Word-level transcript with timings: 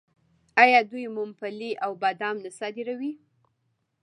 آیا 0.63 0.79
دوی 0.91 1.05
ممپلی 1.17 1.71
او 1.85 1.91
بادام 2.01 2.35
نه 2.43 2.49
صادروي؟ 2.59 3.11